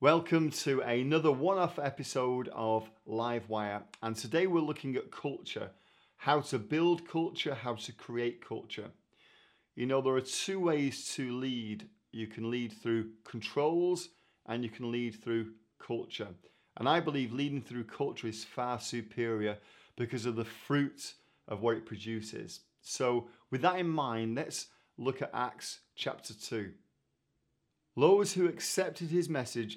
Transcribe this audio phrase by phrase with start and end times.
[0.00, 3.82] Welcome to another one off episode of Livewire.
[4.00, 5.70] And today we're looking at culture
[6.18, 8.92] how to build culture, how to create culture.
[9.74, 14.10] You know, there are two ways to lead you can lead through controls
[14.46, 16.28] and you can lead through culture.
[16.76, 19.58] And I believe leading through culture is far superior
[19.96, 21.14] because of the fruit
[21.48, 22.60] of what it produces.
[22.82, 26.70] So, with that in mind, let's look at Acts chapter 2.
[27.96, 29.76] Those who accepted his message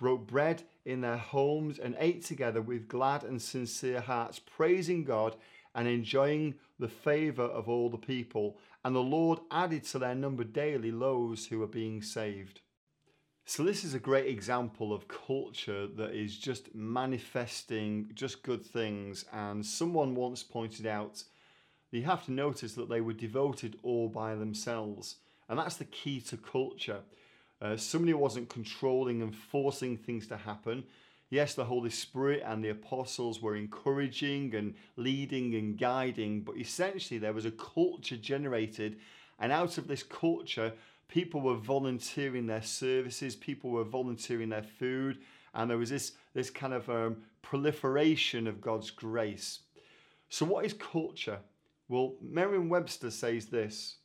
[0.00, 5.36] broke bread in their homes, and ate together with glad and sincere hearts, praising God
[5.74, 8.56] and enjoying the favor of all the people.
[8.82, 12.62] And the Lord added to their number daily those who were being saved.
[13.44, 19.26] So, this is a great example of culture that is just manifesting just good things.
[19.32, 21.22] And someone once pointed out
[21.90, 25.16] you have to notice that they were devoted all by themselves.
[25.48, 27.00] And that's the key to culture.
[27.60, 30.84] Uh, somebody wasn't controlling and forcing things to happen.
[31.28, 37.18] Yes, the Holy Spirit and the apostles were encouraging and leading and guiding, but essentially
[37.18, 38.98] there was a culture generated,
[39.38, 40.72] and out of this culture,
[41.06, 45.18] people were volunteering their services, people were volunteering their food,
[45.54, 49.60] and there was this, this kind of um, proliferation of God's grace.
[50.28, 51.38] So, what is culture?
[51.88, 53.96] Well, Merriam Webster says this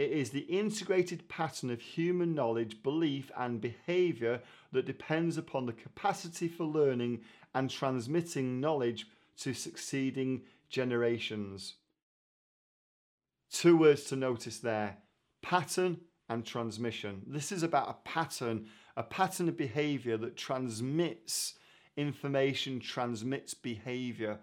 [0.00, 4.40] it is the integrated pattern of human knowledge, belief, and behavior
[4.72, 7.20] that depends upon the capacity for learning
[7.54, 9.06] and transmitting knowledge
[9.36, 10.40] to succeeding
[10.70, 11.74] generations.
[13.52, 14.96] Two words to notice there
[15.42, 16.00] pattern
[16.30, 17.20] and transmission.
[17.26, 21.56] This is about a pattern, a pattern of behavior that transmits
[21.98, 24.38] information, transmits behavior.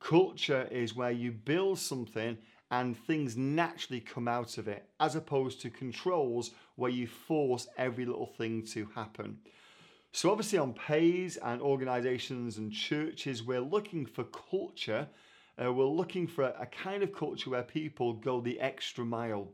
[0.00, 2.38] Culture is where you build something
[2.80, 8.04] and things naturally come out of it, as opposed to controls where you force every
[8.04, 9.38] little thing to happen.
[10.10, 15.06] So, obviously, on Pais and organizations and churches, we're looking for culture.
[15.56, 19.52] Uh, we're looking for a, a kind of culture where people go the extra mile.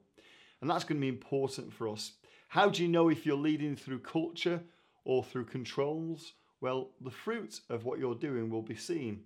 [0.62, 2.12] And that's going to be important for us.
[2.48, 4.62] How do you know if you're leading through culture
[5.04, 6.32] or through controls?
[6.62, 9.25] Well, the fruit of what you're doing will be seen.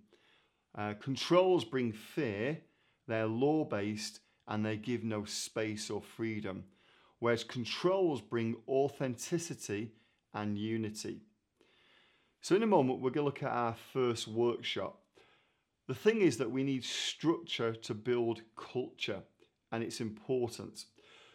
[0.77, 2.59] Uh, controls bring fear,
[3.07, 6.65] they're law based, and they give no space or freedom.
[7.19, 9.93] Whereas controls bring authenticity
[10.35, 11.23] and unity.
[12.41, 15.01] So, in a moment, we're going to look at our first workshop.
[15.87, 19.23] The thing is that we need structure to build culture,
[19.73, 20.85] and it's important.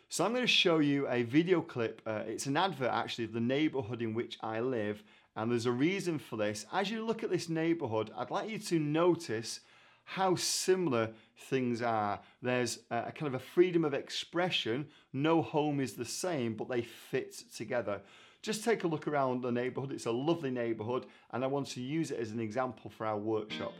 [0.09, 2.01] So, I'm going to show you a video clip.
[2.05, 5.01] Uh, it's an advert actually of the neighborhood in which I live,
[5.35, 6.67] and there's a reason for this.
[6.71, 9.61] As you look at this neighborhood, I'd like you to notice
[10.13, 12.19] how similar things are.
[12.41, 14.87] There's a kind of a freedom of expression.
[15.13, 18.01] No home is the same, but they fit together.
[18.41, 19.91] Just take a look around the neighborhood.
[19.91, 23.17] It's a lovely neighborhood, and I want to use it as an example for our
[23.17, 23.73] workshop.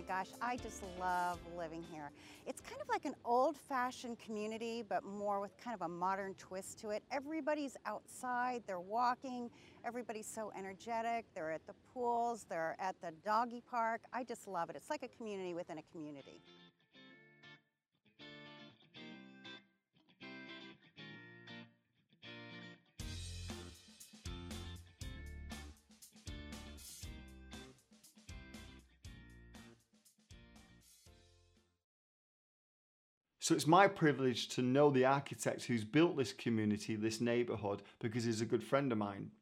[0.00, 2.10] My gosh, I just love living here.
[2.46, 6.34] It's kind of like an old fashioned community, but more with kind of a modern
[6.34, 7.02] twist to it.
[7.10, 9.50] Everybody's outside, they're walking,
[9.84, 11.26] everybody's so energetic.
[11.34, 14.00] They're at the pools, they're at the doggy park.
[14.12, 14.76] I just love it.
[14.76, 16.40] It's like a community within a community.
[33.50, 38.22] So it's my privilege to know the architect who's built this community, this neighborhood, because
[38.22, 39.32] he's a good friend of mine.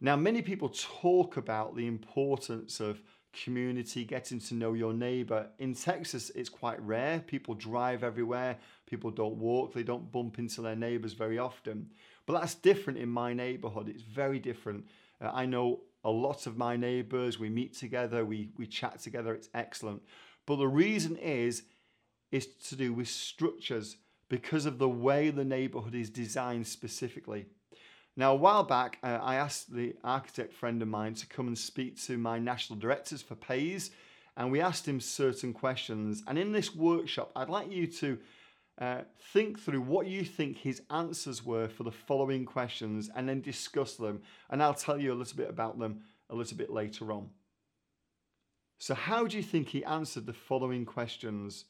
[0.00, 3.02] Now, many people talk about the importance of
[3.32, 5.48] community, getting to know your neighbor.
[5.58, 7.24] In Texas, it's quite rare.
[7.26, 11.90] People drive everywhere, people don't walk, they don't bump into their neighbors very often.
[12.26, 13.88] But that's different in my neighborhood.
[13.88, 14.86] It's very different.
[15.20, 17.40] Uh, I know a lot of my neighbours.
[17.40, 19.34] We meet together, we, we chat together.
[19.34, 20.02] It's excellent.
[20.46, 21.64] But the reason is,
[22.34, 23.96] is to do with structures
[24.28, 27.46] because of the way the neighbourhood is designed specifically.
[28.16, 31.56] Now, a while back, uh, I asked the architect friend of mine to come and
[31.56, 33.92] speak to my national directors for Pais,
[34.36, 36.24] and we asked him certain questions.
[36.26, 38.18] And in this workshop, I'd like you to
[38.78, 39.02] uh,
[39.32, 43.94] think through what you think his answers were for the following questions and then discuss
[43.94, 44.22] them.
[44.50, 46.00] And I'll tell you a little bit about them
[46.30, 47.30] a little bit later on.
[48.78, 51.66] So, how do you think he answered the following questions?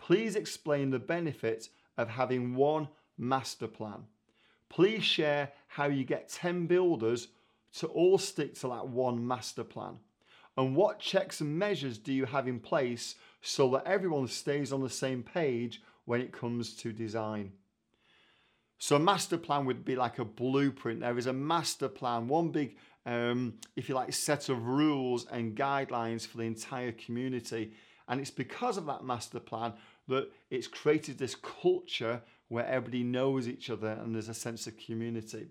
[0.00, 2.88] Please explain the benefit of having one
[3.18, 4.04] master plan.
[4.68, 7.28] Please share how you get 10 builders
[7.76, 9.98] to all stick to that one master plan.
[10.56, 14.80] And what checks and measures do you have in place so that everyone stays on
[14.80, 17.52] the same page when it comes to design?
[18.78, 21.00] So, a master plan would be like a blueprint.
[21.00, 25.54] There is a master plan, one big, um, if you like, set of rules and
[25.54, 27.72] guidelines for the entire community.
[28.10, 29.72] And it's because of that master plan
[30.08, 34.76] that it's created this culture where everybody knows each other and there's a sense of
[34.76, 35.46] community.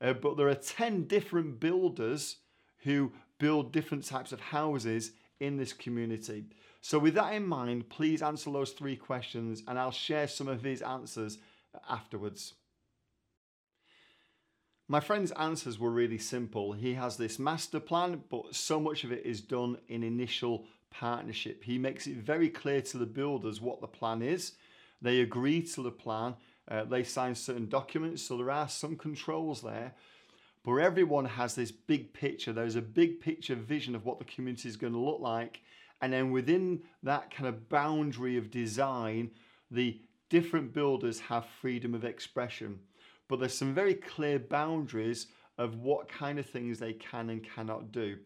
[0.00, 2.36] Uh, but there are 10 different builders
[2.84, 5.10] who build different types of houses
[5.40, 6.44] in this community.
[6.80, 10.62] So, with that in mind, please answer those three questions and I'll share some of
[10.62, 11.38] his answers
[11.90, 12.54] afterwards.
[14.86, 16.72] My friend's answers were really simple.
[16.72, 20.66] He has this master plan, but so much of it is done in initial
[20.98, 21.64] partnership.
[21.64, 24.52] He makes it very clear to the builders what the plan is.
[25.02, 26.34] They agree to the plan.
[26.68, 29.94] Uh, they sign certain documents, so there are some controls there.
[30.64, 32.52] But everyone has this big picture.
[32.52, 35.60] There's a big picture vision of what the community is going to look like.
[36.02, 39.30] And then within that kind of boundary of design,
[39.70, 42.80] the different builders have freedom of expression.
[43.28, 45.28] But there's some very clear boundaries
[45.58, 48.18] of what kind of things they can and cannot do.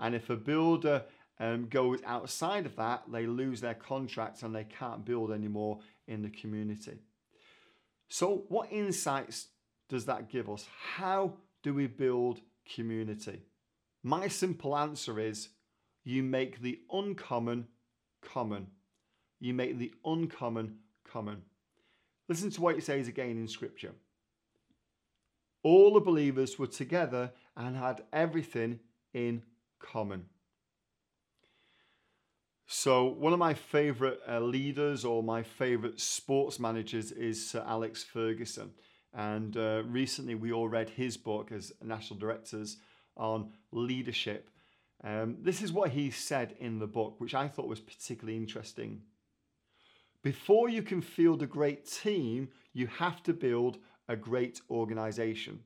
[0.00, 1.04] And if a builder
[1.40, 6.22] um, goes outside of that, they lose their contract and they can't build anymore in
[6.22, 6.98] the community.
[8.08, 9.48] So, what insights
[9.88, 10.66] does that give us?
[10.96, 12.40] How do we build
[12.74, 13.42] community?
[14.02, 15.48] My simple answer is
[16.04, 17.66] you make the uncommon
[18.20, 18.68] common.
[19.40, 20.76] You make the uncommon
[21.10, 21.42] common.
[22.28, 23.92] Listen to what it says again in Scripture.
[25.62, 28.80] All the believers were together and had everything
[29.12, 29.42] in
[29.80, 30.26] common.
[32.66, 38.02] So, one of my favourite uh, leaders or my favourite sports managers is Sir Alex
[38.02, 38.70] Ferguson.
[39.12, 42.78] And uh, recently, we all read his book as national directors
[43.16, 44.50] on leadership.
[45.04, 49.02] Um, this is what he said in the book, which I thought was particularly interesting.
[50.22, 53.76] Before you can field a great team, you have to build
[54.08, 55.60] a great organisation.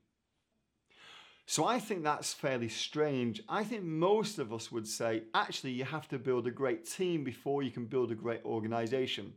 [1.51, 3.43] So I think that's fairly strange.
[3.49, 7.25] I think most of us would say, actually, you have to build a great team
[7.25, 9.33] before you can build a great organization.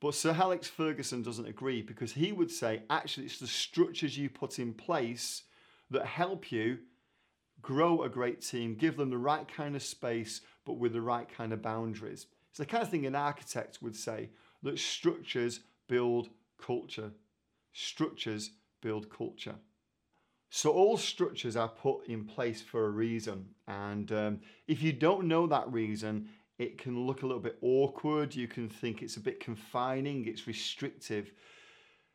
[0.00, 4.28] But Sir Alex Ferguson doesn't agree because he would say, actually, it's the structures you
[4.28, 5.44] put in place
[5.92, 6.78] that help you
[7.62, 11.28] grow a great team, give them the right kind of space, but with the right
[11.28, 12.26] kind of boundaries.
[12.50, 14.30] It's the kind of thing an architect would say
[14.64, 16.28] that structures build
[16.60, 17.12] culture.
[17.72, 18.50] Structures
[18.80, 19.54] build culture.
[20.50, 23.46] So all structures are put in place for a reason.
[23.66, 26.28] And um, if you don't know that reason,
[26.58, 28.34] it can look a little bit awkward.
[28.34, 31.32] You can think it's a bit confining, it's restrictive.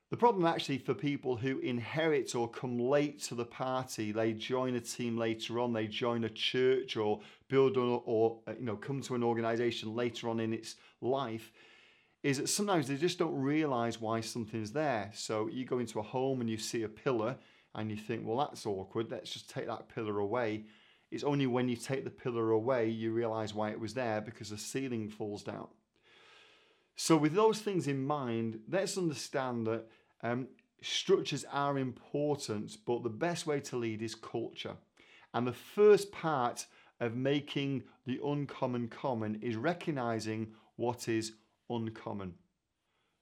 [0.10, 4.76] The problem actually for people who inherit or come late to the party, they join
[4.76, 8.76] a team later on, they join a church or build or, or uh, you know
[8.76, 11.54] come to an organization later on in its life,
[12.24, 15.12] is that sometimes they just don't realize why something's there.
[15.14, 17.38] So you go into a home and you see a pillar
[17.76, 20.66] and you think, well, that's awkward, let's just take that pillar away.
[21.10, 24.50] It's only when you take the pillar away you realize why it was there because
[24.50, 25.68] the ceiling falls down.
[26.96, 29.88] So, with those things in mind, let's understand that
[30.24, 30.48] um,
[30.82, 34.76] structures are important, but the best way to lead is culture.
[35.34, 36.66] And the first part
[37.00, 41.34] of making the uncommon common is recognizing what is
[41.70, 42.34] uncommon.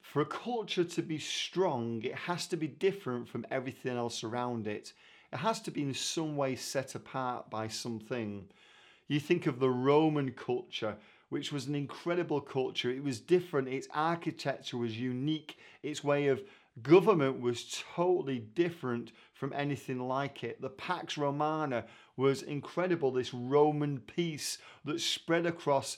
[0.02, 4.68] For a culture to be strong, it has to be different from everything else around
[4.68, 4.94] it.
[5.32, 8.48] It has to be in some way set apart by something.
[9.08, 10.98] You think of the Roman culture,
[11.30, 12.90] which was an incredible culture.
[12.90, 16.42] It was different, its architecture was unique, its way of
[16.82, 20.62] government was totally different from anything like it.
[20.62, 21.86] The Pax Romana
[22.18, 25.98] was incredible, this Roman peace that spread across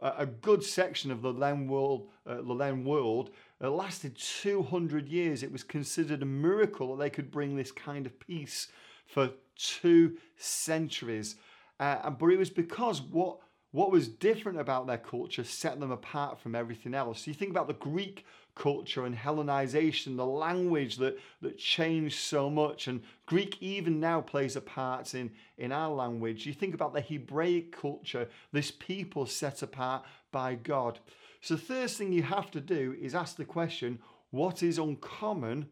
[0.00, 3.30] a good section of the then world, uh, the then world
[3.62, 5.42] it lasted 200 years.
[5.42, 8.68] It was considered a miracle that they could bring this kind of peace
[9.06, 11.36] for two centuries.
[11.78, 13.38] Uh, but it was because what
[13.72, 17.22] what was different about their culture set them apart from everything else.
[17.22, 18.24] So You think about the Greek
[18.54, 24.56] culture and Hellenization, the language that, that changed so much, and Greek even now plays
[24.56, 26.44] a part in, in our language.
[26.44, 30.98] You think about the Hebraic culture, this people set apart by God.
[31.40, 33.98] So, the first thing you have to do is ask the question
[34.30, 35.68] what is uncommon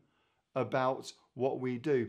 [0.55, 2.09] about what we do?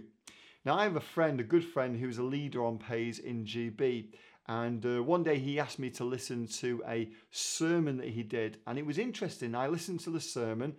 [0.63, 4.09] Now, I have a friend, a good friend, who's a leader on Pais in GB.
[4.51, 8.57] And uh, one day he asked me to listen to a sermon that he did,
[8.67, 9.55] and it was interesting.
[9.55, 10.75] I listened to the sermon,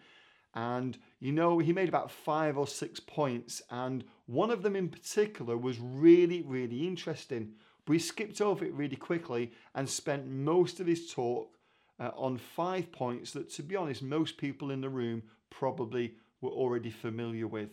[0.55, 4.91] and you know, he made about five or six points, and one of them in
[4.91, 7.52] particular was really, really interesting.
[7.87, 11.57] But he skipped over it really quickly and spent most of his talk
[11.99, 16.50] uh, on five points that, to be honest, most people in the room probably were
[16.50, 17.71] already familiar with.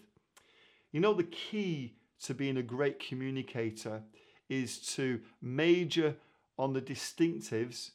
[0.93, 4.01] You know, the key to being a great communicator
[4.49, 6.15] is to major
[6.57, 7.91] on the distinctives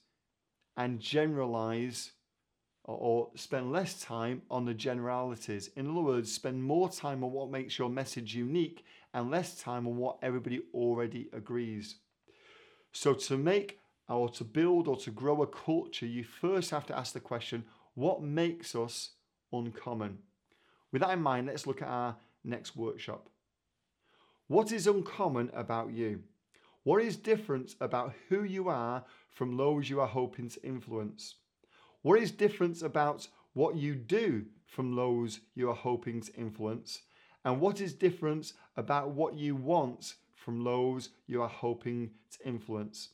[0.77, 2.13] and generalize
[2.85, 5.71] or spend less time on the generalities.
[5.77, 8.85] In other words, spend more time on what makes your message unique
[9.15, 11.97] and less time on what everybody already agrees.
[12.93, 16.97] So, to make or to build or to grow a culture, you first have to
[16.97, 19.11] ask the question what makes us
[19.53, 20.19] uncommon?
[20.93, 23.29] With that in mind, let's look at our next workshop.
[24.47, 26.23] What is uncommon about you?
[26.85, 31.37] What is different about who you are from those you are hoping to influence?
[32.03, 37.01] What is different about what you do from those you are hoping to influence?
[37.43, 43.09] And what is different about what you want from those you are hoping to influence?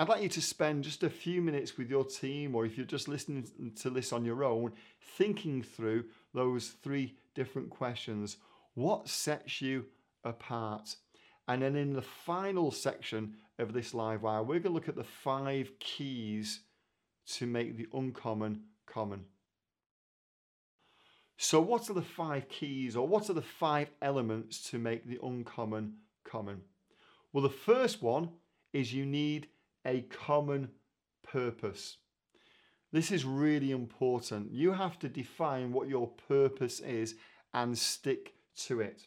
[0.00, 2.86] I'd like you to spend just a few minutes with your team, or if you're
[2.86, 4.72] just listening to this on your own,
[5.16, 8.38] thinking through those three different questions.
[8.74, 9.86] What sets you
[10.24, 10.96] apart?
[11.48, 14.96] And then in the final section of this live wire, we're going to look at
[14.96, 16.60] the five keys
[17.28, 19.24] to make the uncommon common.
[21.38, 25.18] So, what are the five keys or what are the five elements to make the
[25.22, 26.62] uncommon common?
[27.32, 28.30] Well, the first one
[28.72, 29.48] is you need
[29.86, 30.68] a common
[31.22, 31.96] purpose.
[32.92, 34.52] This is really important.
[34.52, 37.14] You have to define what your purpose is
[37.54, 38.34] and stick
[38.66, 39.06] to it.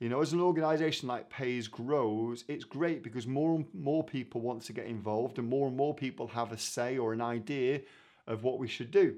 [0.00, 4.40] You know, as an organization like Pais grows, it's great because more and more people
[4.40, 7.80] want to get involved and more and more people have a say or an idea
[8.26, 9.16] of what we should do.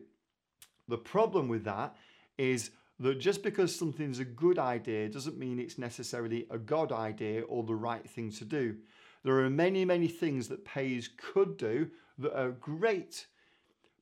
[0.89, 1.97] The problem with that
[2.39, 7.43] is that just because something's a good idea doesn't mean it's necessarily a God idea
[7.43, 8.77] or the right thing to do.
[9.23, 13.27] There are many, many things that Pais could do that are great.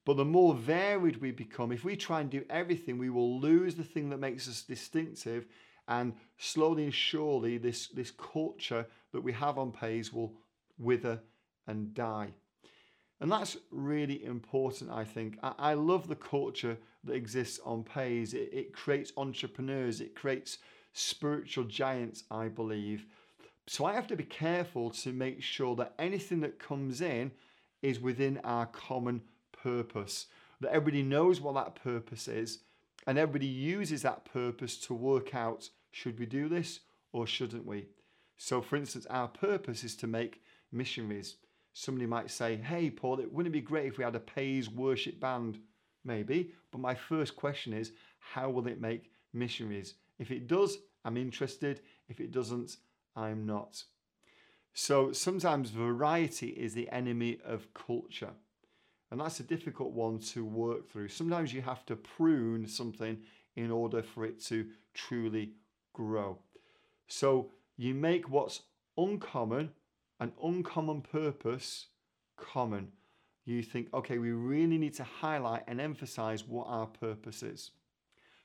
[0.05, 3.75] But the more varied we become, if we try and do everything, we will lose
[3.75, 5.47] the thing that makes us distinctive
[5.89, 10.35] and slowly and surely, this, this culture that we have on Pais will
[10.79, 11.21] wither
[11.67, 12.29] and die.
[13.21, 15.39] And that's really important, I think.
[15.43, 18.35] I, I love the culture that exists on Pais.
[18.35, 20.59] It, it creates entrepreneurs, it creates
[20.93, 23.07] spiritual giants, I believe.
[23.67, 27.33] So I have to be careful to make sure that anything that comes in
[27.83, 29.23] is within our common
[29.63, 30.27] purpose,
[30.61, 32.61] that everybody knows what that purpose is,
[33.07, 36.81] and everybody uses that purpose to work out should we do this
[37.13, 37.87] or shouldn't we?
[38.37, 41.37] So, for instance, our purpose is to make missionaries.
[41.73, 44.69] Somebody might say, Hey, Paul, it wouldn't it be great if we had a Pais
[44.69, 45.59] worship band?
[46.05, 46.53] Maybe.
[46.71, 49.95] But my first question is, How will it make missionaries?
[50.19, 51.81] If it does, I'm interested.
[52.09, 52.77] If it doesn't,
[53.17, 53.83] I'm not.
[54.75, 58.31] So sometimes variety is the enemy of culture.
[59.11, 61.09] And that's a difficult one to work through.
[61.09, 63.19] Sometimes you have to prune something
[63.57, 65.53] in order for it to truly
[65.99, 66.39] grow.
[67.09, 68.63] So you make what's
[68.97, 69.73] uncommon,
[70.21, 71.87] an uncommon purpose,
[72.37, 72.93] common.
[73.45, 77.73] You think, okay, we really need to highlight and emphasize what our purpose is.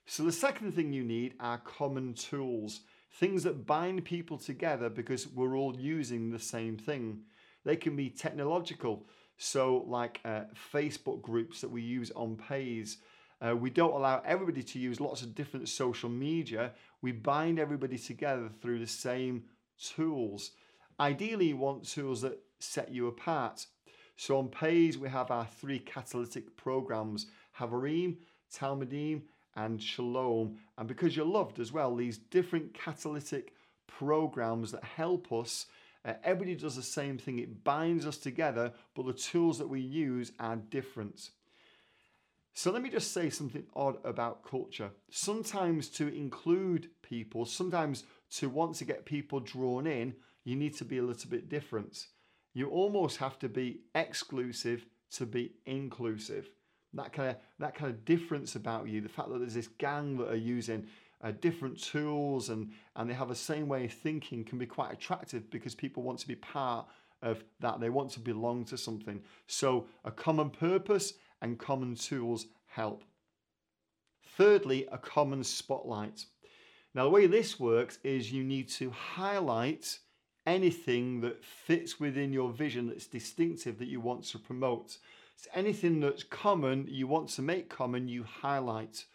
[0.08, 2.82] So the second thing you need are common tools,
[3.20, 7.22] things that bind people together because we're all using the same thing.
[7.64, 9.06] They can be technological,
[9.38, 12.98] so like uh, Facebook groups that we use on Pais.
[13.46, 16.72] Uh, we don't allow everybody to use lots of different social media.
[17.02, 19.44] We bind everybody together through the same
[19.78, 20.52] tools.
[21.00, 23.66] Ideally, you want tools that set you apart.
[24.16, 27.28] So on Pais, we have our three catalytic programs
[27.60, 28.18] Havarim,
[28.56, 29.24] Talmidim,
[29.56, 30.58] and Shalom.
[30.78, 33.54] And because you're loved as well, these different catalytic
[33.88, 35.68] programs that help us.
[36.06, 39.80] Uh, everybody does the same thing, it binds us together, but the tools that we
[39.80, 41.30] use are different.
[42.54, 44.92] So let me just say something odd about culture.
[45.10, 48.04] Sometimes to include people, sometimes
[48.36, 52.08] to want to get people drawn in, you need to be a little bit different.
[52.54, 56.50] You almost have to be exclusive to be inclusive.
[56.94, 60.18] That kind of that kind of difference about you, the fact that there's this gang
[60.18, 60.86] that are using
[61.24, 64.94] uh, different tools and and they have the same way of thinking can be quite
[64.94, 66.86] attractive because people want to be part
[67.24, 67.80] of that.
[67.80, 69.22] They want to belong to something.
[69.48, 73.04] So a common purpose and common tools help.
[74.38, 76.26] Thirdly, a common spotlight.
[76.96, 80.00] Now, the way this works is you need to highlight
[80.48, 84.98] anything that fits within your vision that's distinctive that you want to promote.
[85.36, 89.06] So anything that's common, you want to make common, you highlight.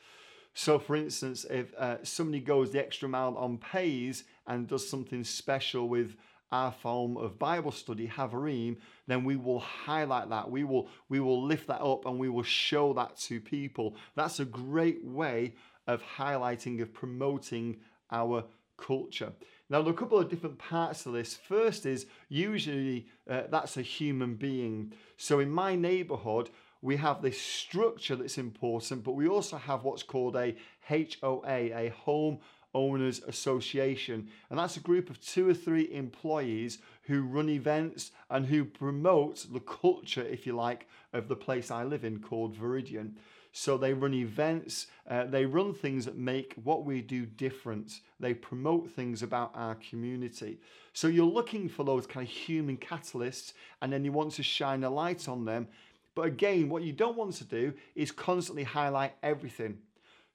[0.54, 5.24] So, for instance, if uh, somebody goes the extra mile on Pais and does something
[5.24, 6.16] special with
[6.50, 8.76] our form of Bible study, Havarim,
[9.06, 10.50] then we will highlight that.
[10.50, 13.96] We will we will lift that up and we will show that to people.
[14.14, 15.54] That's a great way
[15.86, 17.76] of highlighting, of promoting
[18.10, 18.44] our
[18.76, 19.32] culture.
[19.70, 21.34] Now, there are a couple of different parts to this.
[21.34, 24.92] First is usually uh, that's a human being.
[25.18, 26.48] So in my neighborhood,
[26.80, 30.56] we have this structure that's important, but we also have what's called a
[30.88, 32.38] HOA, a Home
[32.78, 34.28] Owners Association.
[34.50, 39.46] And that's a group of two or three employees who run events and who promote
[39.52, 43.12] the culture, if you like, of the place I live in called Viridian.
[43.52, 48.00] So they run events, uh, they run things that make what we do different.
[48.20, 50.60] They promote things about our community.
[50.92, 54.84] So you're looking for those kind of human catalysts and then you want to shine
[54.84, 55.66] a light on them.
[56.14, 59.78] But again, what you don't want to do is constantly highlight everything.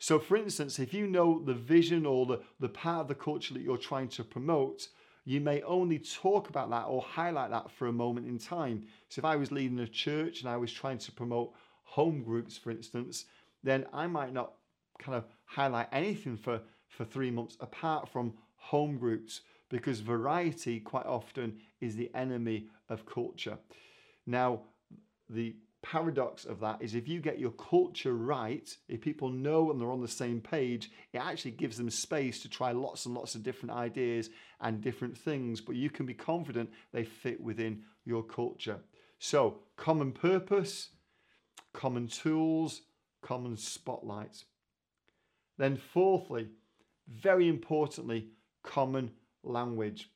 [0.03, 3.53] So, for instance, if you know the vision or the, the part of the culture
[3.53, 4.89] that you're trying to promote,
[5.23, 8.85] you may only talk about that or highlight that for a moment in time.
[9.07, 12.57] So, if I was leading a church and I was trying to promote home groups,
[12.57, 13.27] for instance,
[13.63, 14.55] then I might not
[14.99, 21.05] kind of highlight anything for, for three months apart from home groups because variety quite
[21.05, 23.57] often is the enemy of culture.
[24.27, 24.63] Now,
[25.29, 29.79] the paradox of that is if you get your culture right, if people know and
[29.79, 33.35] they're on the same page, it actually gives them space to try lots and lots
[33.35, 34.29] of different ideas
[34.61, 38.79] and different things, but you can be confident they fit within your culture.
[39.19, 40.89] So, common purpose,
[41.73, 42.81] common tools,
[43.21, 44.45] common spotlights.
[45.57, 46.47] Then, fourthly,
[47.07, 48.29] very importantly,
[48.63, 49.11] common
[49.43, 50.09] language.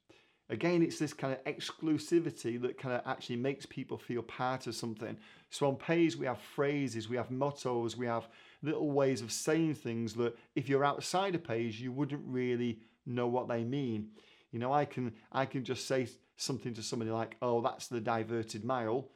[0.49, 4.75] Again, it's this kind of exclusivity that kind of actually makes people feel part of
[4.75, 5.17] something.
[5.49, 8.29] So on Pais, we have phrases, we have mottos, we have
[8.61, 13.27] little ways of saying things that if you're outside of Pais, you wouldn't really know
[13.27, 14.09] what they mean.
[14.51, 16.07] You know, I can I can just say
[16.37, 19.09] something to somebody like, "Oh, that's the diverted mile,"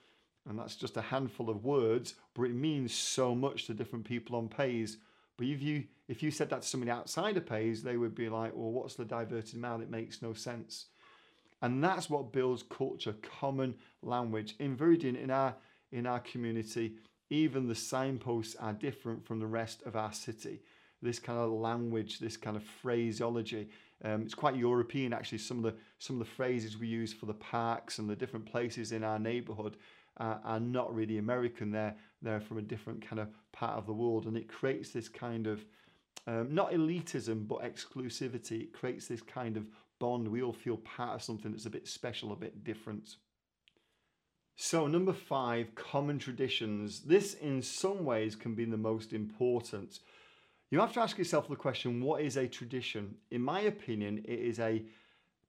[0.48, 4.36] and that's just a handful of words, but it means so much to different people
[4.36, 4.98] on Pais.
[5.38, 8.28] But if you if you said that to somebody outside of Pais, they would be
[8.28, 9.80] like, "Well, what's the diverted mile?
[9.80, 10.88] It makes no sense."
[11.62, 14.56] And that's what builds culture, common language.
[14.60, 15.56] In Viridian, in our
[15.92, 16.94] in our community,
[17.30, 20.62] even the signposts are different from the rest of our city.
[21.02, 23.70] This kind of language, this kind of phraseology,
[24.04, 25.38] um, it's quite European actually.
[25.38, 28.46] Some of the some of the phrases we use for the parks and the different
[28.46, 29.78] places in our neighbourhood
[30.18, 31.72] uh, are not really American.
[31.72, 35.08] They're they're from a different kind of part of the world, and it creates this
[35.08, 35.64] kind of
[36.28, 38.64] um, not elitism but exclusivity.
[38.64, 39.66] It creates this kind of
[40.02, 40.28] bond.
[40.28, 43.16] We all feel part of something that's a bit special, a bit different.
[44.56, 47.02] So, number five, common traditions.
[47.02, 50.00] This, in some ways, can be the most important.
[50.72, 53.16] You have to ask yourself the question what is a tradition?
[53.30, 54.84] In my opinion, it is a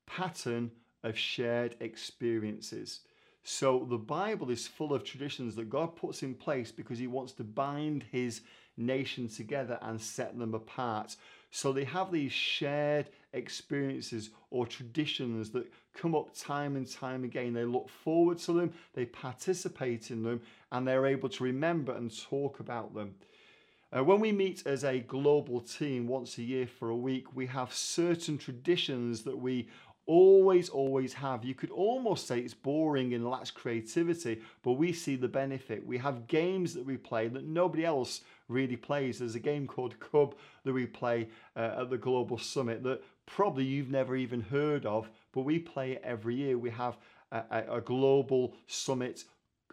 [0.06, 0.70] pattern
[1.02, 3.00] of shared experiences.
[3.44, 7.32] So the Bible is full of traditions that God puts in place because he wants
[7.34, 8.42] to bind his
[8.76, 11.16] nation together and set them apart.
[11.54, 17.52] So they have these shared experiences or traditions that come up time and time again.
[17.52, 20.40] They look forward to them, they participate in them,
[20.72, 23.14] and they're able to remember and talk about them.
[23.94, 27.44] Uh, when we meet as a global team once a year for a week, we
[27.44, 29.68] have certain traditions that we
[30.06, 31.44] always, always have.
[31.44, 35.86] You could almost say it's boring and lacks creativity, but we see the benefit.
[35.86, 39.18] We have games that we play that nobody else really plays.
[39.18, 40.34] There's a game called Kubb
[40.64, 45.10] that we play uh, at the Global Summit that probably you've never even heard of,
[45.32, 46.58] but we play it every year.
[46.58, 46.96] We have
[47.30, 49.24] a, a, Global Summit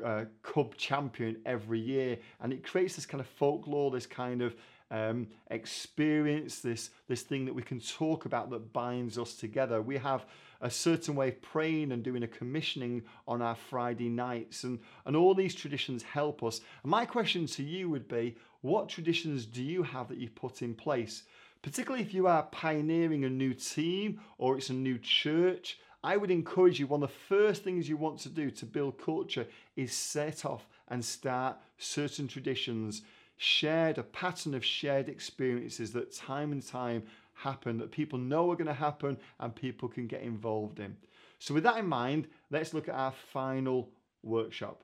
[0.04, 4.56] uh, Kubb champion every year, and it creates this kind of folklore, this kind of
[4.92, 9.82] um, experience, this, this thing that we can talk about that binds us together.
[9.82, 10.26] We have
[10.62, 15.16] a certain way of praying and doing a commissioning on our Friday nights, and, and
[15.16, 16.62] all these traditions help us.
[16.84, 20.62] And my question to you would be what traditions do you have that you put
[20.62, 21.24] in place?
[21.62, 26.32] Particularly if you are pioneering a new team or it's a new church, I would
[26.32, 29.94] encourage you, one of the first things you want to do to build culture is
[29.94, 33.02] set off and start certain traditions,
[33.40, 37.02] shared, a pattern of shared experiences that time and time
[37.34, 40.96] happen, that people know are going to happen and people can get involved in.
[41.40, 43.90] So, with that in mind, let's look at our final
[44.24, 44.84] workshop.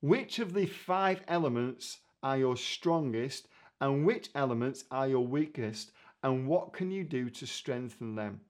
[0.00, 3.48] Which of the five elements are your strongest
[3.82, 8.40] and which elements are your weakest and what can you do to strengthen them?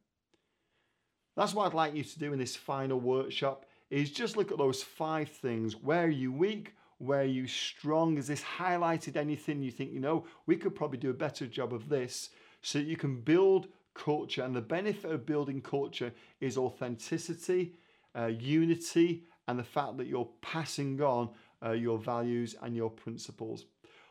[1.37, 4.59] That's what I'd like you to do in this final workshop is just look at
[4.59, 5.75] those five things.
[5.75, 6.75] Where are you weak?
[7.01, 8.17] Where you strong?
[8.17, 11.73] Has this highlighted anything you think, you know, we could probably do a better job
[11.73, 12.29] of this
[12.61, 14.43] so you can build culture.
[14.43, 17.73] And the benefit of building culture is authenticity,
[18.15, 21.31] uh, unity, and the fact that you're passing on
[21.65, 23.65] uh, your values and your principles.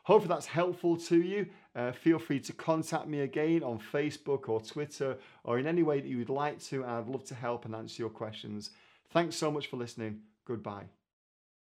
[0.04, 1.46] Hopefully that's helpful to you.
[1.76, 6.02] Uh, feel free to contact me again on Facebook or Twitter or in any way
[6.02, 8.72] that you would like to, and I'd love to help and answer your questions.
[9.12, 10.22] Thanks so much for listening.
[10.46, 10.99] Goodbye.